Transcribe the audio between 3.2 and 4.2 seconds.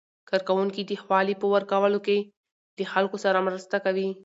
سره مرسته کوي.